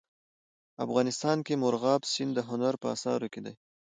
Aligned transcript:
افغانستان 0.85 1.37
کې 1.45 1.53
مورغاب 1.63 2.01
سیند 2.11 2.31
د 2.35 2.39
هنر 2.49 2.73
په 2.81 2.87
اثار 2.95 3.21
کې 3.33 3.41
دی. 3.45 3.53